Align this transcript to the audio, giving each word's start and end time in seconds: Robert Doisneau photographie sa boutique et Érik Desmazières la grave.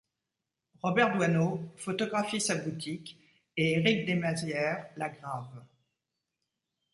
Robert 0.81 1.13
Doisneau 1.15 1.61
photographie 1.77 2.41
sa 2.41 2.55
boutique 2.55 3.19
et 3.55 3.73
Érik 3.73 4.07
Desmazières 4.07 4.89
la 4.97 5.09
grave. 5.09 5.63